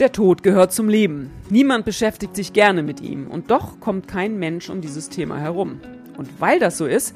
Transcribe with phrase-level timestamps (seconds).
[0.00, 1.30] Der Tod gehört zum Leben.
[1.50, 5.80] Niemand beschäftigt sich gerne mit ihm und doch kommt kein Mensch um dieses Thema herum.
[6.16, 7.14] Und weil das so ist,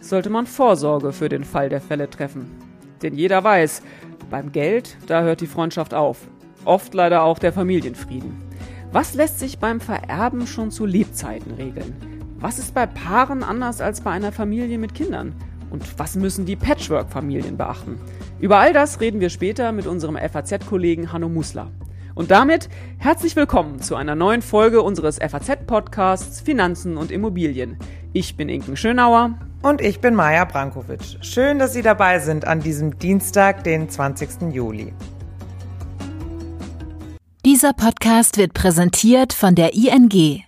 [0.00, 2.50] sollte man Vorsorge für den Fall der Fälle treffen.
[3.02, 3.80] Denn jeder weiß,
[4.28, 6.28] beim Geld, da hört die Freundschaft auf.
[6.66, 8.36] Oft leider auch der Familienfrieden.
[8.92, 11.94] Was lässt sich beim Vererben schon zu Lebzeiten regeln?
[12.38, 15.34] Was ist bei Paaren anders als bei einer Familie mit Kindern?
[15.70, 17.98] Und was müssen die Patchwork-Familien beachten?
[18.40, 21.70] Über all das reden wir später mit unserem FAZ-Kollegen Hanno Musler.
[22.14, 27.76] Und damit herzlich willkommen zu einer neuen Folge unseres FAZ-Podcasts Finanzen und Immobilien.
[28.12, 29.38] Ich bin Inken Schönauer.
[29.62, 31.18] Und ich bin Maja Brankovic.
[31.20, 34.52] Schön, dass Sie dabei sind an diesem Dienstag, den 20.
[34.52, 34.94] Juli.
[37.44, 40.42] Dieser Podcast wird präsentiert von der ING.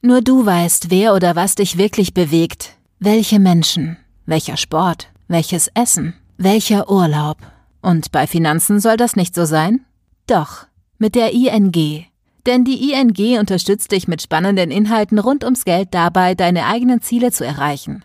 [0.00, 2.76] Nur du weißt, wer oder was dich wirklich bewegt.
[2.98, 7.38] Welche Menschen, welcher Sport, welches Essen, welcher Urlaub.
[7.80, 9.84] Und bei Finanzen soll das nicht so sein?
[10.26, 10.66] Doch,
[10.98, 12.04] mit der ING.
[12.46, 17.32] Denn die ING unterstützt dich mit spannenden Inhalten rund ums Geld dabei, deine eigenen Ziele
[17.32, 18.04] zu erreichen.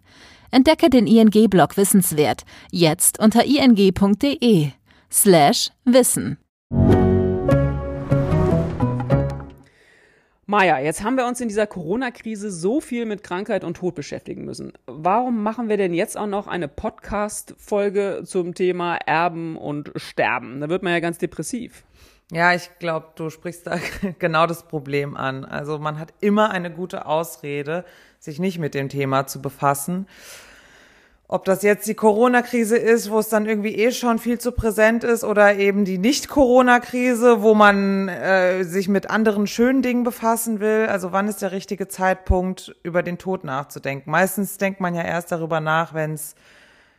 [0.50, 4.72] Entdecke den ING-Blog Wissenswert jetzt unter ing.de
[5.11, 6.38] slash Wissen.
[10.54, 14.46] Maja, jetzt haben wir uns in dieser Corona-Krise so viel mit Krankheit und Tod beschäftigen
[14.46, 14.72] müssen.
[14.86, 20.62] Warum machen wir denn jetzt auch noch eine Podcast-Folge zum Thema Erben und Sterben?
[20.62, 21.86] Da wird man ja ganz depressiv.
[22.32, 23.80] Ja, ich glaube, du sprichst da
[24.20, 25.44] genau das Problem an.
[25.44, 27.84] Also man hat immer eine gute Ausrede,
[28.20, 30.06] sich nicht mit dem Thema zu befassen.
[31.34, 35.03] Ob das jetzt die Corona-Krise ist, wo es dann irgendwie eh schon viel zu präsent
[35.03, 40.86] ist, oder eben die Nicht-Corona-Krise, wo man äh, sich mit anderen schönen Dingen befassen will.
[40.88, 44.11] Also wann ist der richtige Zeitpunkt, über den Tod nachzudenken?
[44.11, 46.36] Meistens denkt man ja erst darüber nach, wenn es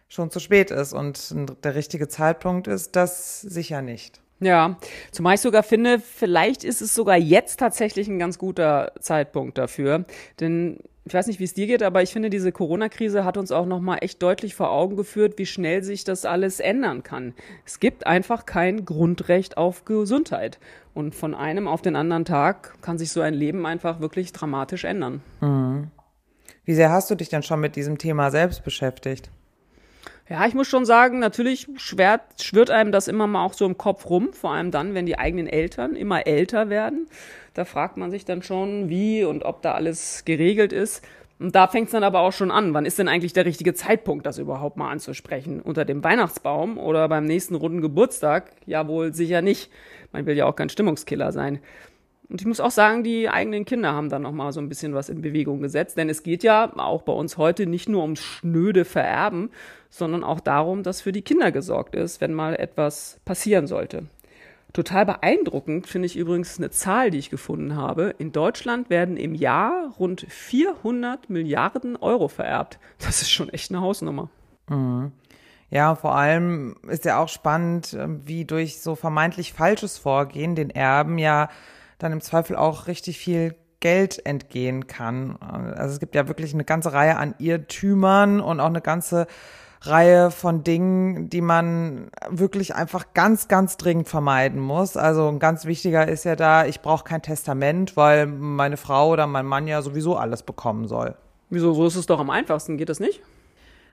[0.08, 0.92] schon zu spät ist.
[0.94, 4.20] Und der richtige Zeitpunkt ist das sicher nicht.
[4.40, 4.78] Ja,
[5.12, 10.06] zumal ich sogar finde, vielleicht ist es sogar jetzt tatsächlich ein ganz guter Zeitpunkt dafür.
[10.40, 13.52] Denn ich weiß nicht, wie es dir geht, aber ich finde, diese Corona-Krise hat uns
[13.52, 17.34] auch nochmal echt deutlich vor Augen geführt, wie schnell sich das alles ändern kann.
[17.66, 20.58] Es gibt einfach kein Grundrecht auf Gesundheit.
[20.94, 24.84] Und von einem auf den anderen Tag kann sich so ein Leben einfach wirklich dramatisch
[24.84, 25.20] ändern.
[25.40, 25.90] Mhm.
[26.64, 29.30] Wie sehr hast du dich denn schon mit diesem Thema selbst beschäftigt?
[30.26, 33.76] Ja, ich muss schon sagen, natürlich schwert, schwirrt einem das immer mal auch so im
[33.76, 37.08] Kopf rum, vor allem dann, wenn die eigenen Eltern immer älter werden.
[37.54, 41.04] Da fragt man sich dann schon, wie und ob da alles geregelt ist.
[41.38, 42.74] Und da fängt es dann aber auch schon an.
[42.74, 45.60] Wann ist denn eigentlich der richtige Zeitpunkt, das überhaupt mal anzusprechen?
[45.60, 48.50] Unter dem Weihnachtsbaum oder beim nächsten runden Geburtstag?
[48.66, 49.70] Ja, wohl sicher nicht.
[50.12, 51.60] Man will ja auch kein Stimmungskiller sein.
[52.28, 55.08] Und ich muss auch sagen, die eigenen Kinder haben da nochmal so ein bisschen was
[55.08, 58.84] in Bewegung gesetzt, denn es geht ja auch bei uns heute nicht nur ums schnöde
[58.84, 59.50] Vererben,
[59.90, 64.04] sondern auch darum, dass für die Kinder gesorgt ist, wenn mal etwas passieren sollte.
[64.74, 68.12] Total beeindruckend finde ich übrigens eine Zahl, die ich gefunden habe.
[68.18, 72.80] In Deutschland werden im Jahr rund 400 Milliarden Euro vererbt.
[72.98, 74.30] Das ist schon echt eine Hausnummer.
[74.68, 75.12] Mhm.
[75.70, 81.18] Ja, vor allem ist ja auch spannend, wie durch so vermeintlich falsches Vorgehen den Erben
[81.18, 81.48] ja
[81.98, 85.36] dann im Zweifel auch richtig viel Geld entgehen kann.
[85.36, 89.28] Also es gibt ja wirklich eine ganze Reihe an Irrtümern und auch eine ganze
[89.86, 94.96] Reihe von Dingen, die man wirklich einfach ganz, ganz dringend vermeiden muss.
[94.96, 99.26] Also ein ganz wichtiger ist ja da, ich brauche kein Testament, weil meine Frau oder
[99.26, 101.16] mein Mann ja sowieso alles bekommen soll.
[101.50, 101.74] Wieso?
[101.74, 102.76] So ist es doch am einfachsten.
[102.76, 103.22] Geht das nicht?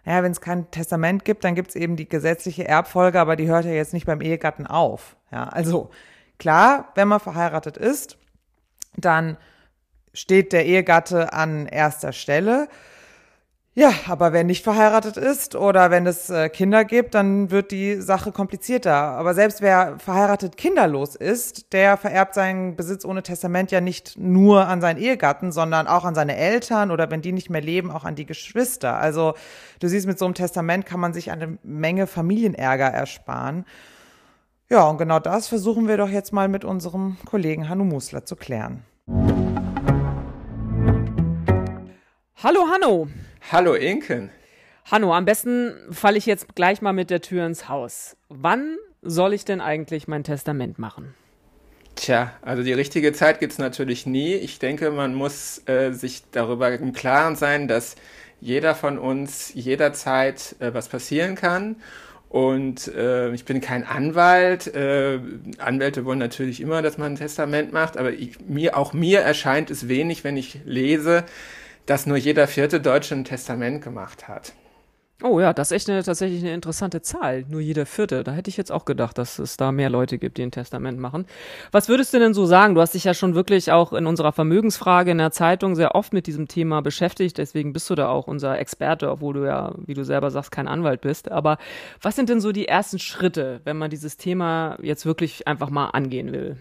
[0.05, 3.47] Ja, wenn es kein Testament gibt, dann gibt es eben die gesetzliche Erbfolge, aber die
[3.47, 5.15] hört ja jetzt nicht beim Ehegatten auf.
[5.31, 5.91] Ja, also
[6.41, 8.17] Klar, wenn man verheiratet ist,
[8.97, 9.37] dann
[10.11, 12.67] steht der Ehegatte an erster Stelle.
[13.73, 18.01] Ja, aber wenn nicht verheiratet ist oder wenn es äh, Kinder gibt, dann wird die
[18.01, 18.93] Sache komplizierter.
[18.93, 24.67] Aber selbst wer verheiratet kinderlos ist, der vererbt seinen Besitz ohne Testament ja nicht nur
[24.67, 28.03] an seinen Ehegatten, sondern auch an seine Eltern oder wenn die nicht mehr leben, auch
[28.03, 28.97] an die Geschwister.
[28.97, 29.35] Also
[29.79, 33.63] du siehst, mit so einem Testament kann man sich eine Menge Familienärger ersparen.
[34.69, 38.35] Ja, und genau das versuchen wir doch jetzt mal mit unserem Kollegen Hanno Musler zu
[38.35, 38.83] klären.
[42.35, 43.07] Hallo Hanno.
[43.49, 44.29] Hallo Inken.
[44.85, 48.15] Hanno, am besten falle ich jetzt gleich mal mit der Tür ins Haus.
[48.29, 51.13] Wann soll ich denn eigentlich mein Testament machen?
[51.95, 54.33] Tja, also die richtige Zeit gibt es natürlich nie.
[54.35, 57.95] Ich denke, man muss äh, sich darüber im Klaren sein, dass
[58.39, 61.75] jeder von uns jederzeit äh, was passieren kann.
[62.29, 64.73] Und äh, ich bin kein Anwalt.
[64.73, 65.19] Äh,
[65.57, 69.69] Anwälte wollen natürlich immer, dass man ein Testament macht, aber ich, mir, auch mir erscheint
[69.69, 71.25] es wenig, wenn ich lese,
[71.85, 74.53] dass nur jeder vierte Deutsche ein Testament gemacht hat.
[75.23, 77.45] Oh ja, das ist echt eine, tatsächlich eine interessante Zahl.
[77.47, 78.23] Nur jeder Vierte.
[78.23, 80.97] Da hätte ich jetzt auch gedacht, dass es da mehr Leute gibt, die ein Testament
[80.97, 81.27] machen.
[81.71, 82.73] Was würdest du denn so sagen?
[82.73, 86.11] Du hast dich ja schon wirklich auch in unserer Vermögensfrage in der Zeitung sehr oft
[86.11, 87.37] mit diesem Thema beschäftigt.
[87.37, 90.67] Deswegen bist du da auch unser Experte, obwohl du ja, wie du selber sagst, kein
[90.67, 91.29] Anwalt bist.
[91.29, 91.59] Aber
[92.01, 95.89] was sind denn so die ersten Schritte, wenn man dieses Thema jetzt wirklich einfach mal
[95.89, 96.57] angehen will?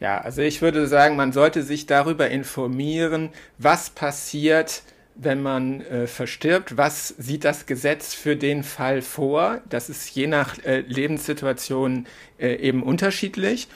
[0.00, 4.82] Ja, also ich würde sagen, man sollte sich darüber informieren, was passiert,
[5.14, 9.62] wenn man äh, verstirbt, was sieht das Gesetz für den Fall vor?
[9.70, 12.06] Das ist je nach äh, Lebenssituation
[12.38, 13.68] äh, eben unterschiedlich.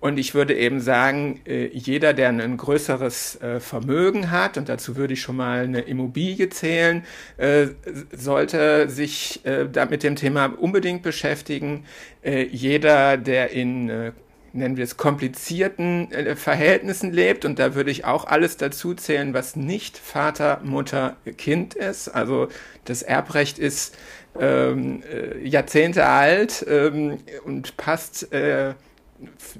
[0.00, 4.96] Und ich würde eben sagen, äh, jeder, der ein größeres äh, Vermögen hat, und dazu
[4.96, 7.04] würde ich schon mal eine Immobilie zählen,
[7.38, 7.68] äh,
[8.12, 11.84] sollte sich da mit dem Thema unbedingt beschäftigen.
[12.24, 14.12] Jeder, der in
[14.52, 17.44] nennen wir es, komplizierten äh, Verhältnissen lebt.
[17.44, 22.08] Und da würde ich auch alles dazu zählen, was nicht Vater, Mutter, Kind ist.
[22.08, 22.48] Also
[22.84, 23.96] das Erbrecht ist
[24.38, 28.74] ähm, äh, Jahrzehnte alt ähm, und passt äh,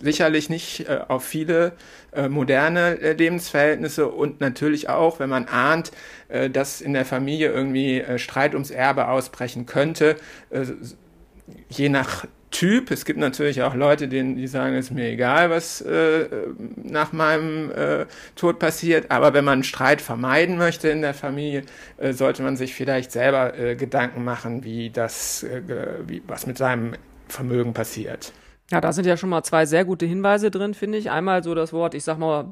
[0.03, 1.73] sicherlich nicht äh, auf viele
[2.13, 5.93] äh, moderne Lebensverhältnisse und natürlich auch, wenn man ahnt,
[6.53, 10.17] dass in der Familie irgendwie Streit ums Erbe ausbrechen könnte,
[11.69, 12.91] je nach Typ.
[12.91, 16.29] Es gibt natürlich auch Leute, denen, die sagen, es ist mir egal, was äh,
[16.77, 18.07] nach meinem äh,
[18.37, 19.11] Tod passiert.
[19.11, 21.63] Aber wenn man Streit vermeiden möchte in der Familie,
[21.97, 25.63] äh, sollte man sich vielleicht selber äh, Gedanken machen, wie das, äh,
[26.07, 26.93] wie, was mit seinem
[27.27, 28.33] Vermögen passiert.
[28.73, 31.11] Ja, da sind ja schon mal zwei sehr gute Hinweise drin, finde ich.
[31.11, 32.47] Einmal so das Wort, ich sag mal,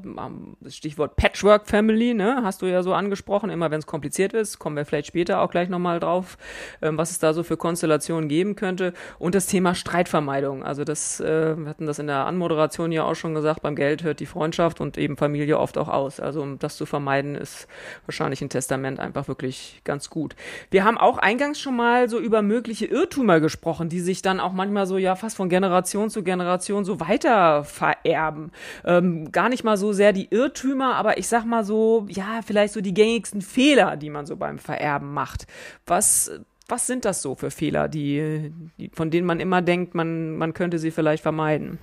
[0.59, 4.59] das Stichwort Patchwork Family, ne, hast du ja so angesprochen, immer wenn es kompliziert ist,
[4.59, 6.37] kommen wir vielleicht später auch gleich nochmal drauf,
[6.83, 8.93] ähm, was es da so für Konstellationen geben könnte.
[9.17, 10.61] Und das Thema Streitvermeidung.
[10.63, 14.03] Also das, äh, wir hatten das in der Anmoderation ja auch schon gesagt, beim Geld
[14.03, 16.19] hört die Freundschaft und eben Familie oft auch aus.
[16.19, 17.67] Also um das zu vermeiden, ist
[18.05, 20.35] wahrscheinlich ein Testament einfach wirklich ganz gut.
[20.69, 24.53] Wir haben auch eingangs schon mal so über mögliche Irrtümer gesprochen, die sich dann auch
[24.53, 28.51] manchmal so ja fast von Generation zu Generation so weiter vererben.
[28.85, 32.73] Ähm, gar nicht mal so sehr die Irrtümer, aber ich sag mal so, ja, vielleicht
[32.73, 35.47] so die gängigsten Fehler, die man so beim Vererben macht.
[35.87, 36.31] Was,
[36.67, 40.53] was sind das so für Fehler, die, die von denen man immer denkt, man, man
[40.53, 41.79] könnte sie vielleicht vermeiden?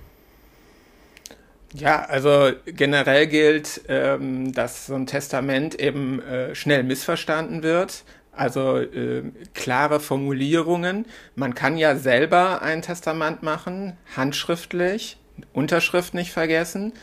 [1.73, 8.03] Ja, also generell gilt, ähm, dass so ein Testament eben äh, schnell missverstanden wird.
[8.31, 9.23] Also äh,
[9.53, 11.05] klare Formulierungen.
[11.35, 15.17] Man kann ja selber ein Testament machen, handschriftlich,
[15.53, 16.93] Unterschrift nicht vergessen.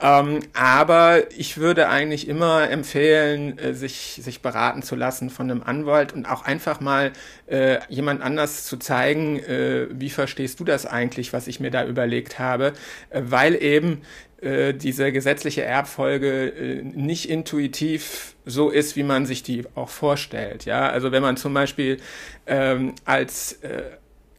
[0.00, 5.62] Ähm, aber ich würde eigentlich immer empfehlen, äh, sich, sich beraten zu lassen von einem
[5.62, 7.12] Anwalt und auch einfach mal
[7.46, 11.86] äh, jemand anders zu zeigen, äh, wie verstehst du das eigentlich, was ich mir da
[11.86, 12.72] überlegt habe,
[13.10, 14.02] äh, weil eben
[14.44, 20.64] äh, diese gesetzliche Erbfolge äh, nicht intuitiv so ist, wie man sich die auch vorstellt.
[20.64, 21.98] Ja, also wenn man zum Beispiel
[22.46, 23.82] ähm, als äh,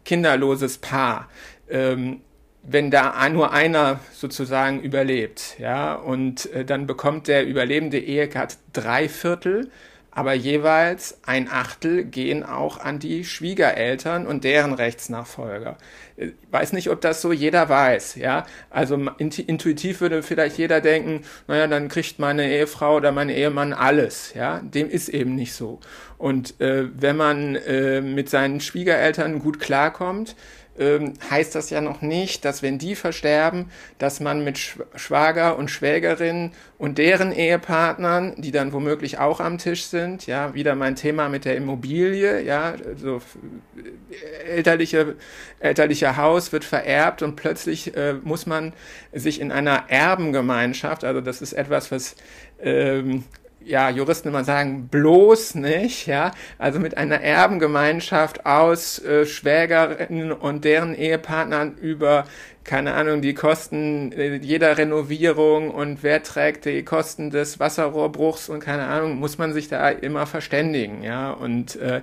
[0.03, 1.29] kinderloses Paar
[1.69, 2.21] ähm,
[2.67, 9.07] wenn da nur einer sozusagen überlebt, ja, und äh, dann bekommt der überlebende Ehegatt drei
[9.07, 9.69] Viertel
[10.15, 15.77] aber jeweils ein Achtel gehen auch an die Schwiegereltern und deren Rechtsnachfolger.
[16.15, 18.45] Ich weiß nicht, ob das so jeder weiß, ja.
[18.69, 24.33] Also intuitiv würde vielleicht jeder denken, naja, dann kriegt meine Ehefrau oder mein Ehemann alles,
[24.33, 24.61] ja.
[24.63, 25.81] Dem ist eben nicht so.
[26.17, 30.37] Und äh, wenn man äh, mit seinen Schwiegereltern gut klarkommt,
[30.77, 34.59] ähm, heißt das ja noch nicht, dass wenn die versterben, dass man mit
[34.95, 40.75] Schwager und Schwägerin und deren Ehepartnern, die dann womöglich auch am Tisch sind, ja, wieder
[40.75, 43.21] mein Thema mit der Immobilie, ja, so
[44.45, 45.15] elterliche,
[45.59, 48.73] elterlicher Haus wird vererbt und plötzlich äh, muss man
[49.13, 52.15] sich in einer Erbengemeinschaft, also das ist etwas, was
[52.61, 53.23] ähm,
[53.65, 60.63] ja, Juristen immer sagen, bloß nicht, ja, also mit einer Erbengemeinschaft aus äh, Schwägerinnen und
[60.65, 62.25] deren Ehepartnern über,
[62.63, 68.59] keine Ahnung, die Kosten äh, jeder Renovierung und wer trägt die Kosten des Wasserrohrbruchs und
[68.59, 72.01] keine Ahnung, muss man sich da immer verständigen, ja, und äh,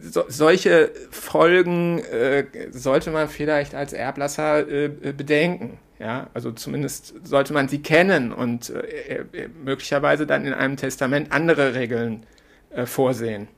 [0.00, 5.78] so, solche Folgen äh, sollte man vielleicht als Erblasser äh, bedenken.
[5.98, 11.32] Ja, also zumindest sollte man sie kennen und äh, äh, möglicherweise dann in einem Testament
[11.32, 12.24] andere Regeln
[12.70, 13.48] äh, vorsehen.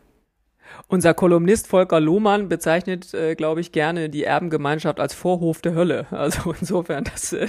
[0.89, 6.07] Unser Kolumnist Volker Lohmann bezeichnet, äh, glaube ich, gerne die Erbengemeinschaft als Vorhof der Hölle.
[6.21, 7.47] Also insofern, das äh,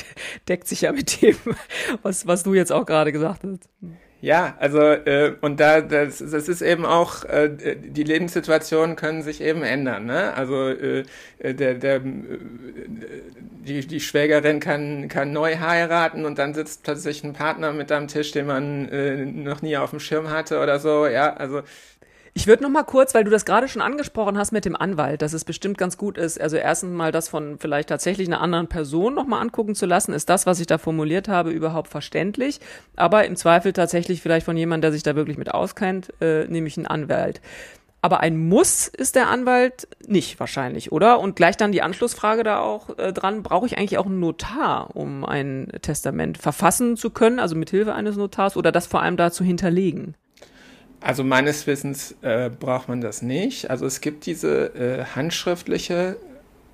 [0.48, 1.36] deckt sich ja mit dem,
[2.02, 3.70] was, was du jetzt auch gerade gesagt hast.
[4.24, 9.42] Ja, also äh, und da das, das ist eben auch äh, die Lebenssituationen können sich
[9.42, 10.06] eben ändern.
[10.06, 10.34] Ne?
[10.36, 11.04] Also äh,
[11.40, 12.02] der der äh,
[13.66, 18.08] die die Schwägerin kann kann neu heiraten und dann sitzt plötzlich ein Partner mit am
[18.08, 21.08] Tisch, den man äh, noch nie auf dem Schirm hatte oder so.
[21.08, 21.62] Ja, also
[22.34, 25.22] Ich würde noch mal kurz, weil du das gerade schon angesprochen hast mit dem Anwalt,
[25.22, 28.68] dass es bestimmt ganz gut ist, also erstens mal das von vielleicht tatsächlich einer anderen
[28.68, 32.62] Person noch mal angucken zu lassen, ist das, was ich da formuliert habe, überhaupt verständlich,
[32.96, 36.78] aber im Zweifel tatsächlich vielleicht von jemandem, der sich da wirklich mit auskennt, äh, nämlich
[36.78, 37.42] ein Anwalt.
[38.02, 41.20] Aber ein Muss ist der Anwalt nicht wahrscheinlich, oder?
[41.20, 44.96] Und gleich dann die Anschlussfrage da auch äh, dran, brauche ich eigentlich auch einen Notar,
[44.96, 49.18] um ein Testament verfassen zu können, also mit Hilfe eines Notars oder das vor allem
[49.18, 50.16] da zu hinterlegen?
[51.02, 53.70] Also meines Wissens äh, braucht man das nicht.
[53.70, 56.16] Also es gibt diese äh, handschriftliche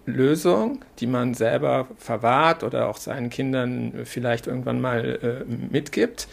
[0.05, 6.27] Lösung, die man selber verwahrt oder auch seinen Kindern vielleicht irgendwann mal äh, mitgibt.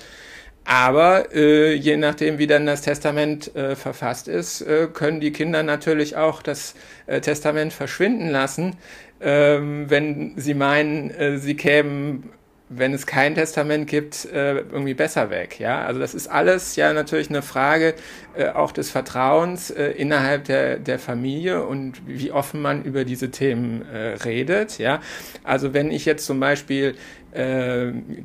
[0.64, 5.62] Aber äh, je nachdem, wie dann das Testament äh, verfasst ist, äh, können die Kinder
[5.62, 6.74] natürlich auch das
[7.06, 8.76] äh, Testament verschwinden lassen,
[9.20, 12.30] ähm, wenn sie meinen, äh, sie kämen
[12.70, 15.60] wenn es kein Testament gibt, äh, irgendwie besser weg.
[15.60, 17.94] Ja, also das ist alles ja natürlich eine Frage
[18.34, 23.30] äh, auch des Vertrauens äh, innerhalb der, der Familie und wie offen man über diese
[23.30, 23.82] Themen
[24.24, 24.78] redet.
[24.78, 25.00] Ja,
[25.42, 26.94] also wenn ich jetzt zum Beispiel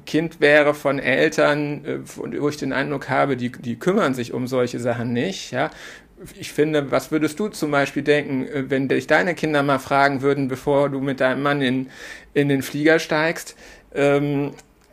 [0.06, 4.80] Kind wäre von Eltern, wo ich den Eindruck habe, die, die kümmern sich um solche
[4.80, 5.72] Sachen nicht, ja,
[6.38, 10.48] ich finde, was würdest du zum Beispiel denken, wenn dich deine Kinder mal fragen würden,
[10.48, 11.90] bevor du mit deinem Mann in,
[12.36, 13.56] in den Flieger steigst,
[13.94, 14.52] ähm,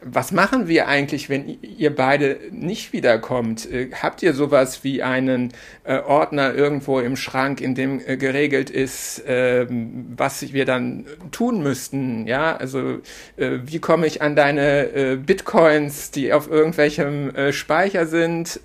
[0.08, 3.70] was machen wir eigentlich, wenn ihr beide nicht wiederkommt?
[3.70, 5.52] Äh, habt ihr sowas wie einen
[5.84, 11.62] äh, Ordner irgendwo im Schrank, in dem äh, geregelt ist, äh, was wir dann tun
[11.62, 12.26] müssten?
[12.26, 12.98] Ja, also
[13.36, 18.60] wie komme ich an deine Bitcoins, die auf irgendwelchem Speicher sind?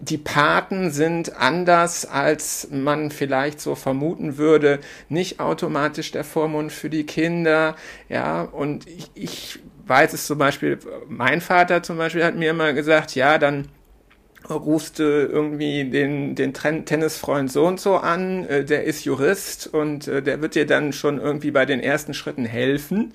[0.00, 6.90] Die Paten sind anders, als man vielleicht so vermuten würde, nicht automatisch der Vormund für
[6.90, 7.76] die Kinder,
[8.08, 12.72] ja, und ich, ich weiß es zum Beispiel, mein Vater zum Beispiel hat mir immer
[12.72, 13.68] gesagt, ja, dann
[14.50, 20.08] rufst du irgendwie den, den Tennisfreund so und so an, äh, der ist Jurist und
[20.08, 23.12] äh, der wird dir dann schon irgendwie bei den ersten Schritten helfen.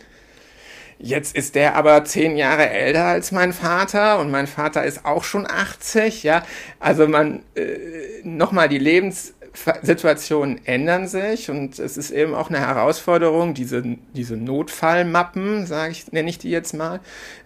[1.04, 5.24] Jetzt ist der aber zehn Jahre älter als mein Vater und mein Vater ist auch
[5.24, 6.44] schon 80, ja.
[6.80, 13.56] Also man, äh, nochmal die Lebenssituationen ändern sich und es ist eben auch eine Herausforderung,
[13.56, 13.82] diese,
[14.14, 17.00] diese Notfallmappen, sage ich, nenne ich die jetzt mal,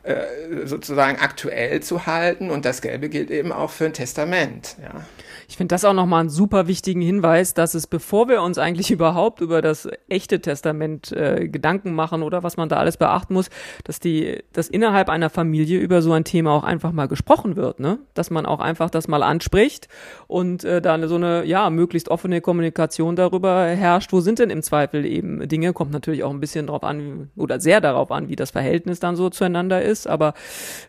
[0.03, 0.17] äh,
[0.65, 5.05] sozusagen aktuell zu halten und das Gelbe gilt eben auch für ein Testament, ja.
[5.47, 8.91] Ich finde das auch nochmal einen super wichtigen Hinweis, dass es, bevor wir uns eigentlich
[8.95, 13.49] überhaupt über das echte Testament äh, Gedanken machen oder was man da alles beachten muss,
[13.83, 17.79] dass die, dass innerhalb einer Familie über so ein Thema auch einfach mal gesprochen wird,
[17.79, 17.99] ne?
[18.13, 19.87] Dass man auch einfach das mal anspricht
[20.27, 24.63] und äh, da so eine, ja, möglichst offene Kommunikation darüber herrscht, wo sind denn im
[24.63, 28.35] Zweifel eben Dinge, kommt natürlich auch ein bisschen drauf an, oder sehr darauf an, wie
[28.35, 30.33] das Verhältnis dann so zueinander ist, aber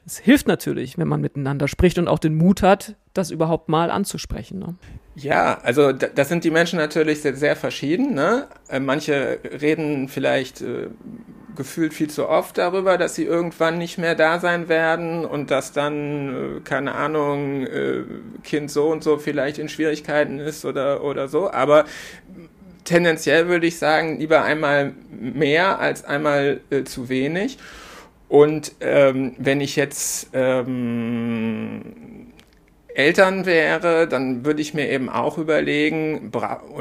[0.06, 3.90] es hilft natürlich, wenn man miteinander spricht und auch den Mut hat, das überhaupt mal
[3.90, 4.58] anzusprechen.
[4.58, 4.75] Ne?
[5.14, 8.14] Ja, also das sind die Menschen natürlich sehr, sehr verschieden.
[8.14, 8.46] Ne?
[8.68, 10.88] Äh, manche reden vielleicht äh,
[11.56, 15.73] gefühlt viel zu oft darüber, dass sie irgendwann nicht mehr da sein werden und dass
[15.73, 18.02] dann, äh, keine Ahnung, äh,
[18.44, 21.50] Kind so und so vielleicht in Schwierigkeiten ist oder, oder so.
[21.50, 21.87] Aber
[22.85, 27.58] tendenziell würde ich sagen, lieber einmal mehr als einmal äh, zu wenig.
[28.28, 32.05] Und ähm, wenn ich jetzt ähm,
[32.96, 36.32] Eltern wäre, dann würde ich mir eben auch überlegen,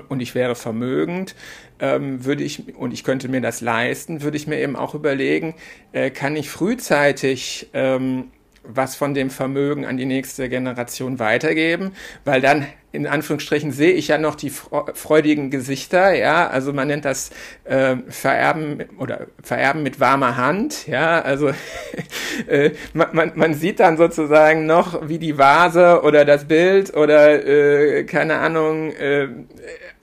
[0.08, 1.36] und ich wäre vermögend,
[1.80, 5.56] ähm, würde ich, und ich könnte mir das leisten, würde ich mir eben auch überlegen,
[5.92, 8.32] äh, kann ich frühzeitig ähm,
[8.64, 11.92] was von dem Vermögen an die nächste Generation weitergeben,
[12.24, 12.66] weil dann
[12.96, 17.32] in Anführungsstrichen sehe ich ja noch die freudigen Gesichter, ja, also man nennt das
[17.66, 21.50] äh, Vererben oder Vererben mit warmer Hand, ja, also
[22.48, 28.04] äh, man, man, sieht dann sozusagen noch, wie die Vase oder das Bild oder äh,
[28.06, 29.28] keine Ahnung äh,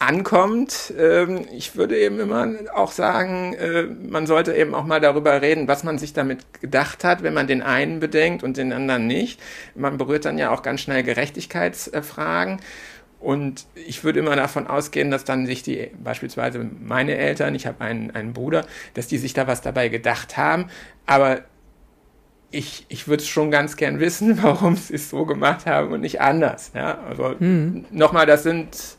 [0.02, 0.92] ankommt.
[0.98, 5.68] Ähm, ich würde eben immer auch sagen, äh, man sollte eben auch mal darüber reden,
[5.68, 9.40] was man sich damit gedacht hat, wenn man den einen bedenkt und den anderen nicht.
[9.74, 12.60] Man berührt dann ja auch ganz schnell Gerechtigkeitsfragen.
[13.20, 17.80] Und ich würde immer davon ausgehen, dass dann sich die, beispielsweise meine Eltern, ich habe
[17.80, 20.66] einen, einen Bruder, dass die sich da was dabei gedacht haben.
[21.06, 21.42] Aber
[22.50, 26.20] ich, ich würde schon ganz gern wissen, warum sie es so gemacht haben und nicht
[26.20, 26.72] anders.
[26.74, 27.84] Ja, also hm.
[27.92, 28.96] nochmal, das sind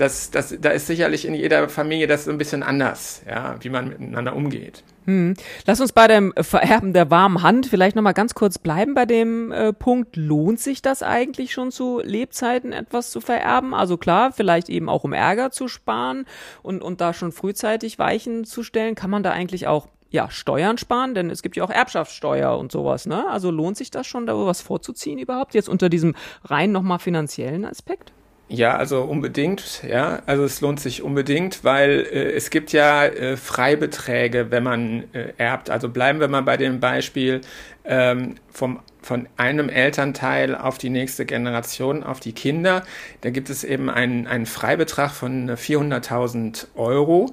[0.00, 3.68] das, das, da ist sicherlich in jeder Familie das so ein bisschen anders, ja, wie
[3.68, 4.82] man miteinander umgeht.
[5.04, 5.34] Hm.
[5.66, 9.52] Lass uns bei dem Vererben der warmen Hand vielleicht nochmal ganz kurz bleiben bei dem
[9.52, 10.16] äh, Punkt.
[10.16, 13.74] Lohnt sich das eigentlich schon zu Lebzeiten etwas zu vererben?
[13.74, 16.26] Also klar, vielleicht eben auch um Ärger zu sparen
[16.62, 18.94] und, und da schon frühzeitig Weichen zu stellen.
[18.94, 21.14] Kann man da eigentlich auch ja, Steuern sparen?
[21.14, 23.28] Denn es gibt ja auch Erbschaftssteuer und sowas, ne?
[23.28, 26.14] Also lohnt sich das schon, da was vorzuziehen überhaupt, jetzt unter diesem
[26.44, 28.12] rein nochmal finanziellen Aspekt?
[28.52, 30.22] Ja, also unbedingt, ja.
[30.26, 35.32] Also es lohnt sich unbedingt, weil äh, es gibt ja äh, Freibeträge, wenn man äh,
[35.36, 35.70] erbt.
[35.70, 37.42] Also bleiben wir mal bei dem Beispiel
[37.84, 42.82] ähm, vom, von einem Elternteil auf die nächste Generation, auf die Kinder.
[43.20, 47.32] Da gibt es eben einen, einen Freibetrag von 400.000 Euro.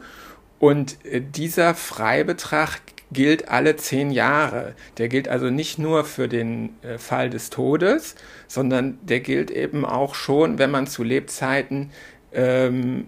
[0.60, 2.80] Und äh, dieser Freibetrag
[3.12, 4.74] gilt alle zehn Jahre.
[4.98, 8.16] Der gilt also nicht nur für den äh, Fall des Todes,
[8.48, 11.92] sondern der gilt eben auch schon, wenn man zu Lebzeiten
[12.34, 13.08] ähm,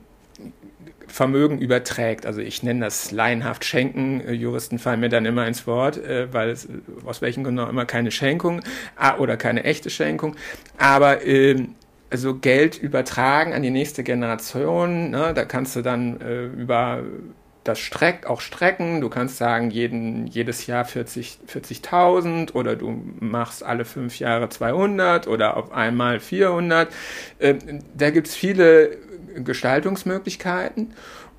[1.08, 2.26] Vermögen überträgt.
[2.26, 4.22] Also ich nenne das laienhaft Schenken.
[4.22, 6.68] Äh, Juristen fallen mir dann immer ins Wort, äh, weil es
[7.06, 8.62] aus welchen Gründen auch immer keine Schenkung
[8.96, 10.36] ah, oder keine echte Schenkung.
[10.78, 11.68] Aber äh,
[12.10, 17.04] also Geld übertragen an die nächste Generation, ne, da kannst du dann äh, über
[17.64, 19.02] das Streck, auch strecken.
[19.02, 25.28] Du kannst sagen, jeden, jedes Jahr 40, 40.000 oder du machst alle fünf Jahre 200
[25.28, 26.92] oder auf einmal 400.
[27.40, 27.56] Äh,
[27.96, 28.98] da gibt es viele
[29.36, 30.94] Gestaltungsmöglichkeiten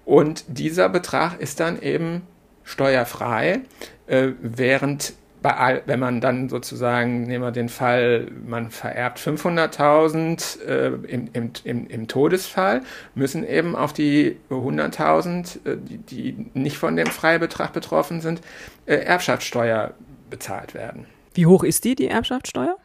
[0.05, 2.23] und dieser Betrag ist dann eben
[2.65, 3.61] steuerfrei,
[4.07, 10.87] äh, während bei wenn man dann sozusagen, nehmen wir den Fall, man vererbt 500.000 äh,
[11.09, 12.83] im, im, im, im, Todesfall,
[13.15, 18.41] müssen eben auf die 100.000, äh, die, die, nicht von dem Freibetrag betroffen sind,
[18.87, 19.95] äh, Erbschaftssteuer
[20.29, 21.07] bezahlt werden.
[21.35, 22.77] Wie hoch ist die, die Erbschaftssteuer?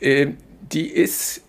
[0.00, 0.28] Äh,
[0.72, 1.42] die ist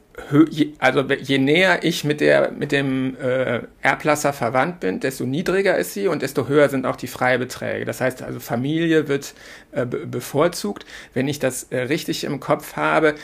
[0.80, 5.94] also je näher ich mit, der, mit dem äh, Erblasser verwandt bin, desto niedriger ist
[5.94, 7.86] sie und desto höher sind auch die Freibeträge.
[7.86, 9.34] Das heißt also, Familie wird
[9.72, 10.86] äh, bevorzugt.
[11.14, 13.16] Wenn ich das äh, richtig im Kopf habe,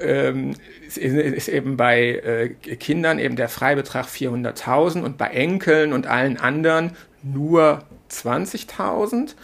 [0.00, 0.54] ähm,
[0.86, 6.36] ist, ist, eben bei äh, Kindern eben der Freibetrag 400.000 und bei Enkeln und allen
[6.36, 9.34] anderen nur 20.000.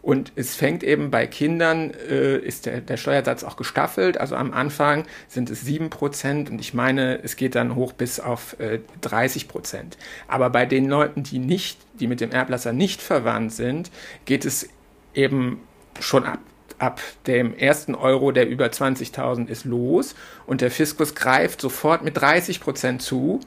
[0.00, 4.18] Und es fängt eben bei Kindern, äh, ist der, der Steuersatz auch gestaffelt.
[4.18, 8.20] Also am Anfang sind es sieben Prozent und ich meine, es geht dann hoch bis
[8.20, 9.98] auf äh, 30 Prozent.
[10.28, 13.90] Aber bei den Leuten, die nicht, die mit dem Erblasser nicht verwandt sind,
[14.24, 14.68] geht es
[15.14, 15.60] eben
[16.00, 16.38] schon ab
[16.78, 20.14] ab dem ersten Euro, der über 20.000 ist, los
[20.46, 23.40] und der Fiskus greift sofort mit 30 Prozent zu.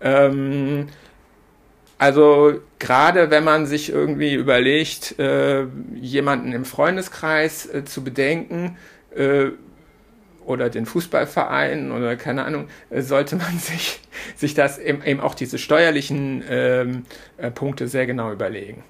[0.00, 0.88] Ähm,
[2.04, 5.64] also gerade wenn man sich irgendwie überlegt, äh,
[5.94, 8.76] jemanden im Freundeskreis äh, zu bedenken
[9.16, 9.46] äh,
[10.44, 14.02] oder den Fußballverein oder keine Ahnung, äh, sollte man sich,
[14.36, 17.04] sich das eben, eben auch diese steuerlichen ähm,
[17.38, 18.84] äh, Punkte sehr genau überlegen.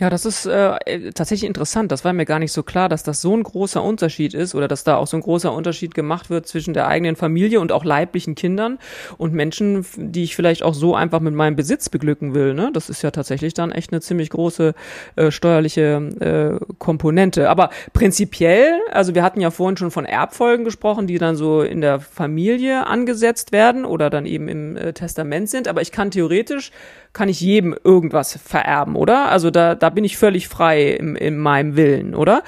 [0.00, 1.90] Ja, das ist äh, tatsächlich interessant.
[1.90, 4.68] Das war mir gar nicht so klar, dass das so ein großer Unterschied ist oder
[4.68, 7.84] dass da auch so ein großer Unterschied gemacht wird zwischen der eigenen Familie und auch
[7.84, 8.78] leiblichen Kindern
[9.16, 12.54] und Menschen, die ich vielleicht auch so einfach mit meinem Besitz beglücken will.
[12.54, 12.70] Ne?
[12.72, 14.74] Das ist ja tatsächlich dann echt eine ziemlich große
[15.16, 17.50] äh, steuerliche äh, Komponente.
[17.50, 21.80] Aber prinzipiell, also wir hatten ja vorhin schon von Erbfolgen gesprochen, die dann so in
[21.80, 25.66] der Familie angesetzt werden oder dann eben im äh, Testament sind.
[25.66, 26.70] Aber ich kann theoretisch
[27.12, 29.30] kann ich jedem irgendwas vererben, oder?
[29.30, 32.42] Also da, da bin ich völlig frei im, in meinem Willen, oder?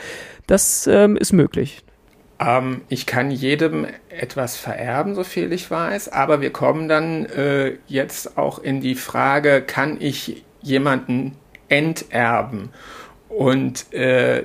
[0.46, 1.82] Das ähm, ist möglich.
[2.40, 7.76] Ähm, ich kann jedem etwas vererben, so viel ich weiß, aber wir kommen dann äh,
[7.86, 11.36] jetzt auch in die Frage, kann ich jemanden
[11.68, 12.70] enterben?
[13.28, 14.44] Und äh,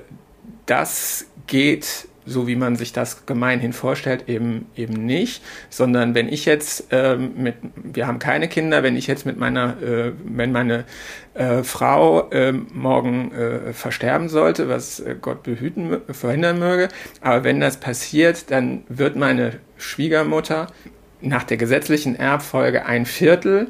[0.66, 6.46] das geht so wie man sich das gemeinhin vorstellt, eben, eben nicht, sondern wenn ich
[6.46, 10.86] jetzt ähm, mit, wir haben keine Kinder, wenn ich jetzt mit meiner, äh, wenn meine
[11.34, 13.32] äh, Frau äh, morgen
[13.74, 16.90] versterben sollte, was äh, Gott behüten, verhindern möge,
[17.22, 20.68] aber wenn das passiert, dann wird meine Schwiegermutter
[21.22, 23.68] nach der gesetzlichen Erbfolge ein Viertel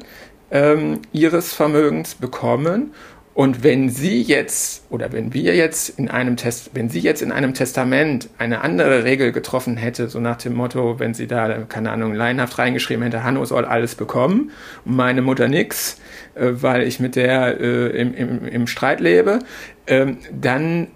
[0.50, 2.92] ähm, ihres Vermögens bekommen
[3.36, 7.32] und wenn Sie jetzt oder wenn wir jetzt in einem Test, wenn sie jetzt in
[7.32, 11.90] einem Testament eine andere Regel getroffen hätte, so nach dem Motto, wenn sie da, keine
[11.90, 14.52] Ahnung, laienhaft reingeschrieben hätte, Hanno soll alles bekommen
[14.86, 16.00] und meine Mutter nix,
[16.34, 19.40] äh, weil ich mit der äh, im, im, im Streit lebe,
[19.84, 20.86] äh, dann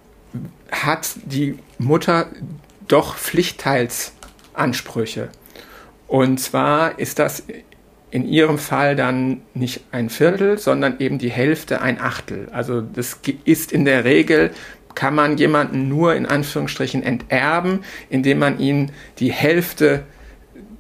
[0.73, 2.29] hat die Mutter
[2.89, 5.29] doch Pflichtteilsansprüche.
[6.07, 7.43] Und zwar ist das
[8.11, 12.49] in ihrem Fall dann nicht ein Viertel, sondern eben die Hälfte, ein Achtel.
[12.51, 14.51] Also das ist in der Regel,
[14.95, 20.03] kann man jemanden nur in Anführungsstrichen enterben, indem man ihn die Hälfte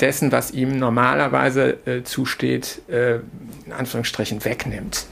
[0.00, 3.16] dessen, was ihm normalerweise äh, zusteht, äh,
[3.66, 5.06] in Anführungsstrichen wegnimmt.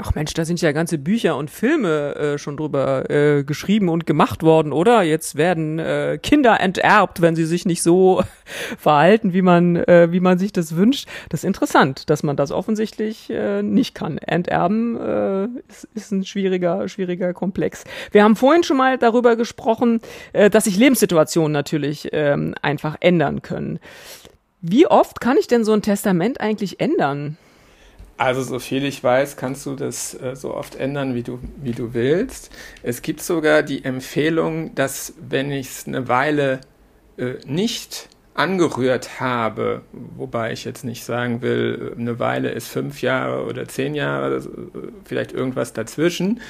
[0.00, 4.06] Ach Mensch, da sind ja ganze Bücher und Filme äh, schon drüber äh, geschrieben und
[4.06, 5.02] gemacht worden, oder?
[5.02, 8.22] Jetzt werden äh, Kinder enterbt, wenn sie sich nicht so
[8.78, 11.08] verhalten, wie man, äh, wie man sich das wünscht.
[11.30, 14.18] Das ist interessant, dass man das offensichtlich äh, nicht kann.
[14.18, 17.82] Enterben äh, ist, ist ein schwieriger, schwieriger Komplex.
[18.12, 20.00] Wir haben vorhin schon mal darüber gesprochen,
[20.32, 23.80] äh, dass sich Lebenssituationen natürlich ähm, einfach ändern können.
[24.60, 27.36] Wie oft kann ich denn so ein Testament eigentlich ändern?
[28.18, 31.70] Also, so viel ich weiß, kannst du das äh, so oft ändern, wie du, wie
[31.70, 32.50] du willst.
[32.82, 36.60] Es gibt sogar die Empfehlung, dass wenn ich es eine Weile
[37.16, 43.44] äh, nicht angerührt habe, wobei ich jetzt nicht sagen will, eine Weile ist fünf Jahre
[43.44, 44.42] oder zehn Jahre,
[45.04, 46.40] vielleicht irgendwas dazwischen,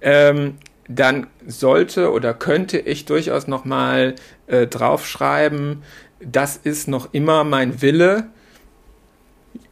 [0.00, 0.56] ähm,
[0.88, 4.14] dann sollte oder könnte ich durchaus nochmal
[4.46, 5.82] äh, draufschreiben,
[6.20, 8.28] das ist noch immer mein Wille,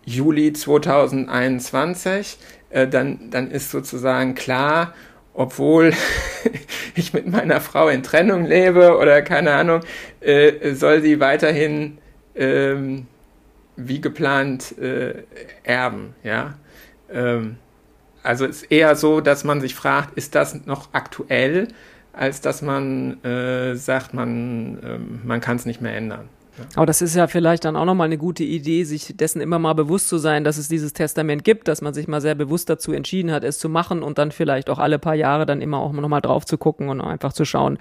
[0.08, 2.38] Juli 2021,
[2.70, 4.94] äh, dann, dann ist sozusagen klar,
[5.34, 5.92] obwohl
[6.94, 9.80] ich mit meiner Frau in Trennung lebe oder keine Ahnung,
[10.20, 11.98] äh, soll sie weiterhin
[12.34, 13.06] ähm,
[13.76, 15.22] wie geplant äh,
[15.62, 16.54] erben, ja.
[17.12, 17.56] Ähm,
[18.22, 21.68] also es ist eher so, dass man sich fragt, ist das noch aktuell,
[22.12, 26.28] als dass man äh, sagt, man, ähm, man kann es nicht mehr ändern.
[26.74, 29.74] Aber das ist ja vielleicht dann auch nochmal eine gute Idee, sich dessen immer mal
[29.74, 32.92] bewusst zu sein, dass es dieses Testament gibt, dass man sich mal sehr bewusst dazu
[32.92, 35.92] entschieden hat, es zu machen und dann vielleicht auch alle paar Jahre dann immer auch
[35.92, 37.78] nochmal drauf zu gucken und einfach zu schauen,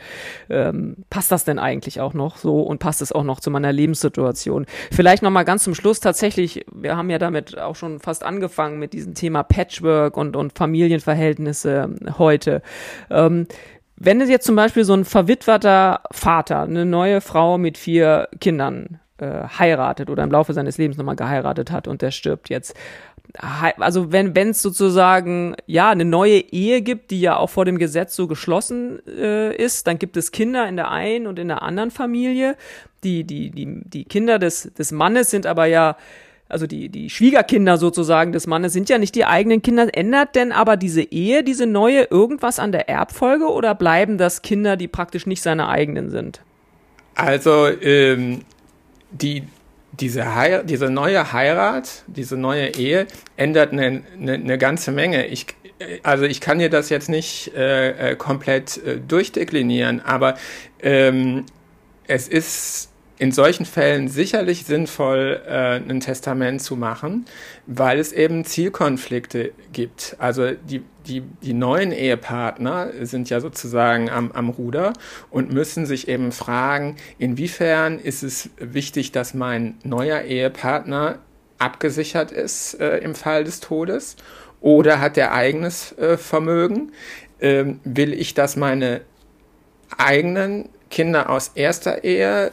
[0.49, 3.71] ähm, passt das denn eigentlich auch noch so und passt es auch noch zu meiner
[3.71, 4.65] Lebenssituation?
[4.91, 8.93] Vielleicht nochmal ganz zum Schluss tatsächlich, wir haben ja damit auch schon fast angefangen mit
[8.93, 12.61] diesem Thema Patchwork und, und Familienverhältnisse heute.
[13.09, 13.47] Ähm,
[13.97, 18.99] wenn es jetzt zum Beispiel so ein verwitwerter Vater eine neue Frau mit vier Kindern
[19.17, 22.75] äh, heiratet oder im Laufe seines Lebens nochmal geheiratet hat und der stirbt jetzt.
[23.39, 27.77] Also wenn wenn es sozusagen ja eine neue Ehe gibt, die ja auch vor dem
[27.77, 31.61] Gesetz so geschlossen äh, ist, dann gibt es Kinder in der einen und in der
[31.61, 32.55] anderen Familie.
[33.03, 35.97] Die die die die Kinder des des Mannes sind aber ja
[36.49, 39.89] also die, die Schwiegerkinder sozusagen des Mannes sind ja nicht die eigenen Kinder.
[39.91, 44.77] Ändert denn aber diese Ehe, diese neue, irgendwas an der Erbfolge oder bleiben das Kinder,
[44.77, 46.41] die praktisch nicht seine eigenen sind?
[47.15, 48.45] Also ähm,
[49.11, 49.43] die,
[49.91, 50.25] diese,
[50.63, 55.25] diese neue Heirat, diese neue Ehe ändert eine, eine, eine ganze Menge.
[55.27, 55.47] Ich,
[56.03, 60.35] also ich kann dir das jetzt nicht äh, äh komplett äh, durchdeklinieren, aber
[60.81, 61.45] ähm,
[62.07, 67.25] es ist in solchen Fällen sicherlich sinnvoll, äh, ein Testament zu machen,
[67.65, 70.15] weil es eben Zielkonflikte gibt.
[70.19, 74.93] Also die, die, die neuen Ehepartner sind ja sozusagen am, am Ruder
[75.31, 81.19] und müssen sich eben fragen, inwiefern ist es wichtig, dass mein neuer Ehepartner
[81.57, 84.15] abgesichert ist äh, im Fall des Todes
[84.61, 86.91] oder hat er eigenes äh, Vermögen?
[87.39, 89.01] Ähm, will ich, dass meine
[89.97, 92.51] eigenen Kinder aus erster Ehe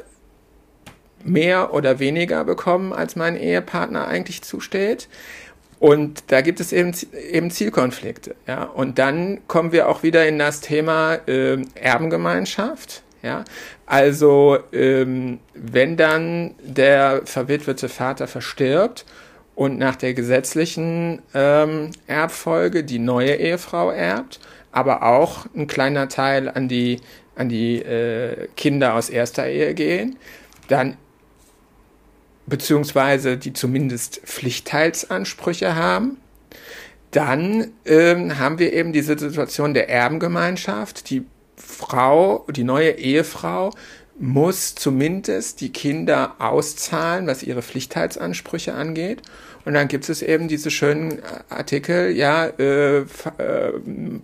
[1.25, 5.09] mehr oder weniger bekommen, als mein Ehepartner eigentlich zusteht.
[5.81, 6.93] Und da gibt es eben,
[7.31, 8.37] eben Zielkonflikte.
[8.47, 8.65] Ja?
[8.65, 13.03] Und dann kommen wir auch wieder in das Thema äh, Erbengemeinschaft.
[13.23, 13.45] Ja?
[13.87, 19.05] Also ähm, wenn dann der verwitwete Vater verstirbt
[19.55, 24.41] und nach der gesetzlichen ähm, Erbfolge die neue Ehefrau erbt,
[24.73, 27.01] aber auch ein kleiner Teil an die,
[27.37, 30.17] an die äh, Kinder aus erster Ehe gehen,
[30.69, 30.97] dann
[32.46, 36.18] beziehungsweise die zumindest Pflichtteilsansprüche haben.
[37.11, 41.11] Dann ähm, haben wir eben diese Situation der Erbengemeinschaft.
[41.11, 41.24] Die
[41.57, 43.70] Frau, die neue Ehefrau
[44.18, 49.22] muss zumindest die Kinder auszahlen, was ihre Pflichtteilsansprüche angeht.
[49.64, 53.04] Und dann gibt es eben diese schönen Artikel, ja, äh, äh,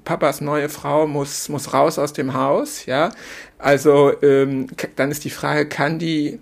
[0.04, 3.11] Papas neue Frau muss, muss raus aus dem Haus, ja.
[3.59, 6.40] Also ähm, dann ist die Frage, kann die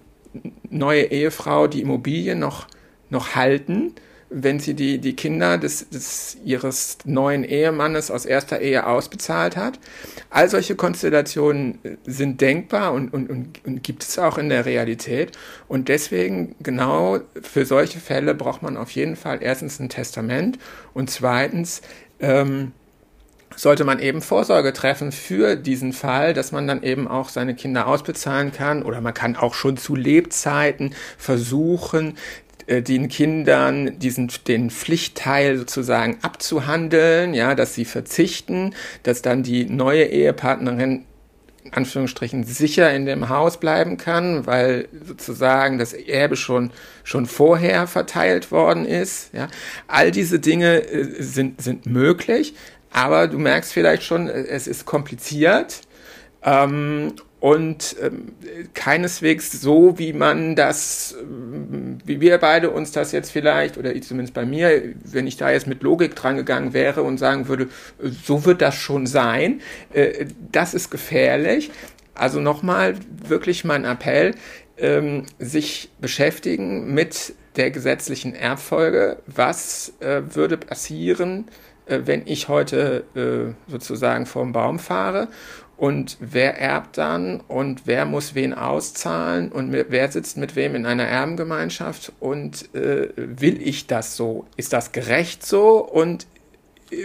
[0.71, 2.67] neue Ehefrau die Immobilie noch,
[3.11, 3.95] noch halten,
[4.31, 9.79] wenn sie die, die Kinder des, des, ihres neuen Ehemannes aus erster Ehe ausbezahlt hat.
[10.29, 15.33] All solche Konstellationen sind denkbar und, und, und, und gibt es auch in der Realität.
[15.67, 20.59] Und deswegen genau für solche Fälle braucht man auf jeden Fall erstens ein Testament
[20.93, 21.81] und zweitens
[22.21, 22.73] ähm,
[23.57, 27.87] sollte man eben Vorsorge treffen für diesen Fall, dass man dann eben auch seine Kinder
[27.87, 32.17] ausbezahlen kann oder man kann auch schon zu Lebzeiten versuchen,
[32.67, 39.65] äh, den Kindern diesen den Pflichtteil sozusagen abzuhandeln, ja, dass sie verzichten, dass dann die
[39.65, 41.05] neue Ehepartnerin
[41.65, 46.71] in Anführungsstrichen sicher in dem Haus bleiben kann, weil sozusagen das Erbe schon,
[47.05, 49.35] schon vorher verteilt worden ist.
[49.35, 49.49] Ja.
[49.87, 52.55] All diese Dinge äh, sind, sind möglich,
[52.93, 55.83] aber du merkst vielleicht schon, äh, es ist kompliziert.
[56.43, 58.33] Ähm, und ähm,
[58.75, 64.35] keineswegs so, wie man das, ähm, wie wir beide uns das jetzt vielleicht, oder zumindest
[64.35, 67.69] bei mir, wenn ich da jetzt mit Logik dran gegangen wäre und sagen würde,
[68.25, 69.61] so wird das schon sein,
[69.93, 71.71] äh, das ist gefährlich.
[72.15, 72.97] Also nochmal
[73.29, 74.35] wirklich mein Appell,
[74.77, 79.19] ähm, sich beschäftigen mit der gesetzlichen Erbfolge.
[79.27, 85.29] Was äh, würde passieren, äh, wenn ich heute äh, sozusagen vom Baum fahre?
[85.79, 90.85] und wer erbt dann und wer muss wen auszahlen und wer sitzt mit wem in
[90.85, 94.45] einer Erbengemeinschaft und äh, will ich das so?
[94.57, 96.27] Ist das gerecht so und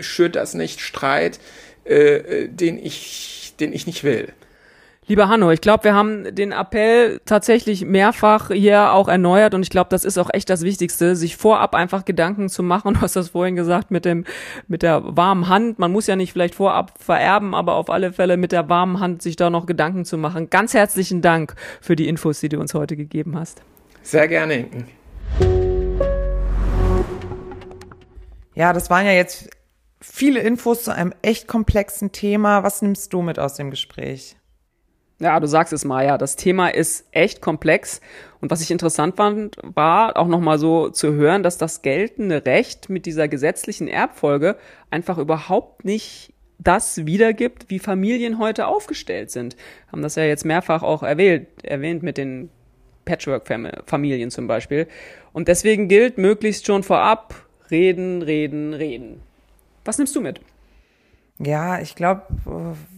[0.01, 1.39] schürt das nicht Streit,
[1.85, 4.33] äh, den, ich, den ich nicht will?
[5.05, 9.69] Lieber Hanno, ich glaube, wir haben den Appell tatsächlich mehrfach hier auch erneuert und ich
[9.69, 12.93] glaube, das ist auch echt das Wichtigste, sich vorab einfach Gedanken zu machen.
[12.93, 14.23] Du hast das vorhin gesagt mit dem,
[14.67, 15.79] mit der warmen Hand.
[15.79, 19.21] Man muss ja nicht vielleicht vorab vererben, aber auf alle Fälle mit der warmen Hand
[19.21, 20.49] sich da noch Gedanken zu machen.
[20.49, 23.61] Ganz herzlichen Dank für die Infos, die du uns heute gegeben hast.
[24.03, 24.87] Sehr gerne, Inken.
[28.55, 29.49] Ja, das waren ja jetzt
[29.99, 32.63] viele Infos zu einem echt komplexen Thema.
[32.63, 34.37] Was nimmst du mit aus dem Gespräch?
[35.19, 36.17] Ja, du sagst es, Maja.
[36.17, 38.01] Das Thema ist echt komplex.
[38.41, 42.89] Und was ich interessant fand, war auch nochmal so zu hören, dass das geltende Recht
[42.89, 44.57] mit dieser gesetzlichen Erbfolge
[44.89, 49.55] einfach überhaupt nicht das wiedergibt, wie Familien heute aufgestellt sind.
[49.91, 52.49] Haben das ja jetzt mehrfach auch erwähnt, erwähnt mit den
[53.05, 54.87] Patchwork-Familien zum Beispiel.
[55.31, 57.35] Und deswegen gilt möglichst schon vorab
[57.69, 59.21] reden, reden, reden.
[59.85, 60.39] Was nimmst du mit?
[61.39, 62.27] Ja, ich glaube,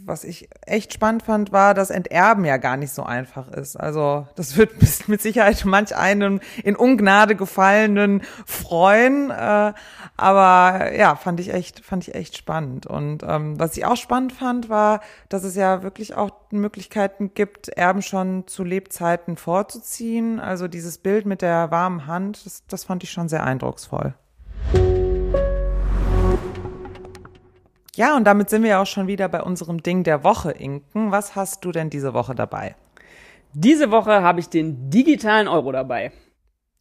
[0.05, 3.77] was ich echt spannend fand, war, dass Enterben ja gar nicht so einfach ist.
[3.77, 4.73] Also das wird
[5.07, 9.31] mit Sicherheit manch einen in Ungnade gefallenen freuen.
[9.31, 9.73] Äh,
[10.17, 12.85] aber ja, fand ich echt, fand ich echt spannend.
[12.85, 17.69] Und ähm, was ich auch spannend fand, war, dass es ja wirklich auch Möglichkeiten gibt,
[17.69, 20.41] Erben schon zu Lebzeiten vorzuziehen.
[20.41, 24.13] Also dieses Bild mit der warmen Hand, das, das fand ich schon sehr eindrucksvoll.
[27.95, 31.11] Ja, und damit sind wir auch schon wieder bei unserem Ding der Woche, Inken.
[31.11, 32.75] Was hast du denn diese Woche dabei?
[33.53, 36.11] Diese Woche habe ich den digitalen Euro dabei.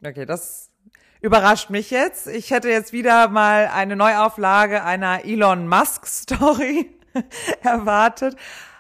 [0.05, 0.72] Okay, das
[1.20, 2.27] überrascht mich jetzt.
[2.27, 6.90] Ich hätte jetzt wieder mal eine Neuauflage einer Elon Musk Story
[7.62, 8.35] erwartet.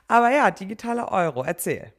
[0.08, 1.92] Aber ja, digitaler Euro, erzähl.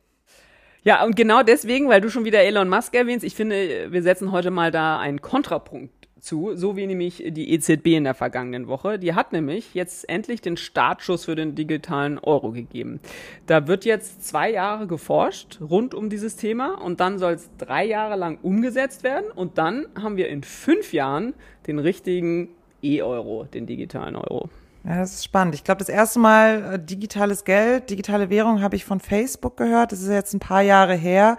[0.83, 4.33] Ja, und genau deswegen, weil du schon wieder Elon Musk erwähnst, ich finde, wir setzen
[4.33, 8.97] heute mal da einen Kontrapunkt zu, so wie nämlich die EZB in der vergangenen Woche.
[8.97, 12.99] Die hat nämlich jetzt endlich den Startschuss für den digitalen Euro gegeben.
[13.45, 17.85] Da wird jetzt zwei Jahre geforscht rund um dieses Thema und dann soll es drei
[17.85, 21.33] Jahre lang umgesetzt werden und dann haben wir in fünf Jahren
[21.67, 22.49] den richtigen
[22.81, 24.49] E-Euro, den digitalen Euro.
[24.83, 25.55] Ja, das ist spannend.
[25.55, 29.91] Ich glaube, das erste Mal äh, digitales Geld, digitale Währung habe ich von Facebook gehört.
[29.91, 31.37] Das ist jetzt ein paar Jahre her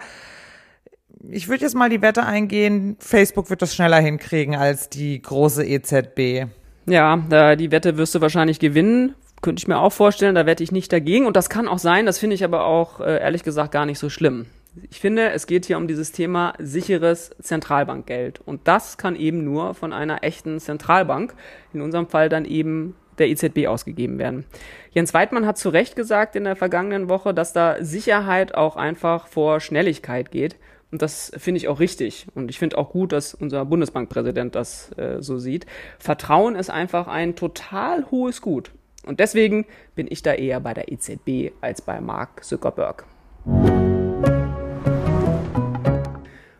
[1.29, 5.65] ich würde jetzt mal die Wette eingehen, Facebook wird das schneller hinkriegen als die große
[5.65, 6.47] EZB.
[6.85, 9.15] Ja, die Wette wirst du wahrscheinlich gewinnen.
[9.41, 11.25] Könnte ich mir auch vorstellen, da wette ich nicht dagegen.
[11.25, 13.99] Und das kann auch sein, das finde ich aber auch äh, ehrlich gesagt gar nicht
[13.99, 14.47] so schlimm.
[14.89, 18.41] Ich finde, es geht hier um dieses Thema sicheres Zentralbankgeld.
[18.45, 21.33] Und das kann eben nur von einer echten Zentralbank,
[21.73, 24.45] in unserem Fall dann eben der EZB ausgegeben werden.
[24.91, 29.27] Jens Weidmann hat zu Recht gesagt in der vergangenen Woche, dass da Sicherheit auch einfach
[29.27, 30.55] vor Schnelligkeit geht.
[30.91, 32.27] Und das finde ich auch richtig.
[32.33, 35.65] Und ich finde auch gut, dass unser Bundesbankpräsident das äh, so sieht.
[35.99, 38.71] Vertrauen ist einfach ein total hohes Gut.
[39.05, 43.05] Und deswegen bin ich da eher bei der EZB als bei Mark Zuckerberg.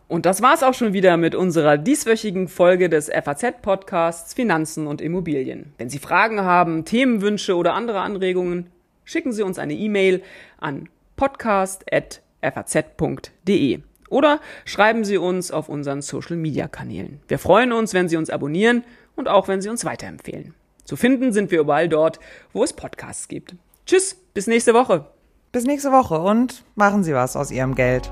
[0.10, 5.74] Und das war's auch schon wieder mit unserer dieswöchigen Folge des FAZ-Podcasts Finanzen und Immobilien.
[5.78, 8.68] Wenn Sie Fragen haben, Themenwünsche oder andere Anregungen,
[9.04, 10.24] schicken Sie uns eine E-Mail
[10.58, 10.88] an
[11.18, 17.20] podcast.faz.de oder schreiben Sie uns auf unseren Social-Media-Kanälen.
[17.28, 18.84] Wir freuen uns, wenn Sie uns abonnieren
[19.16, 20.54] und auch wenn Sie uns weiterempfehlen.
[20.84, 22.20] Zu finden sind wir überall dort,
[22.54, 23.56] wo es Podcasts gibt.
[23.86, 25.06] Tschüss, bis nächste Woche.
[25.52, 28.12] Bis nächste Woche und machen Sie was aus Ihrem Geld.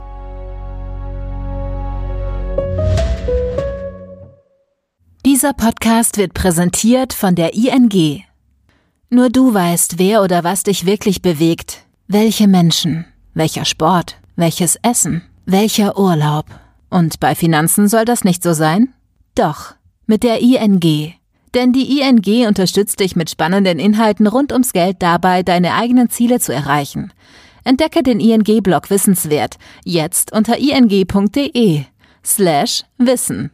[5.25, 8.23] Dieser Podcast wird präsentiert von der ING.
[9.09, 11.85] Nur du weißt, wer oder was dich wirklich bewegt.
[12.07, 16.45] Welche Menschen, welcher Sport, welches Essen welcher Urlaub?
[16.89, 18.93] Und bei Finanzen soll das nicht so sein?
[19.35, 21.13] Doch, mit der ING.
[21.53, 26.39] Denn die ING unterstützt dich mit spannenden Inhalten rund ums Geld dabei, deine eigenen Ziele
[26.39, 27.13] zu erreichen.
[27.63, 31.83] Entdecke den ING-Blog Wissenswert jetzt unter ing.de
[32.23, 33.51] slash Wissen.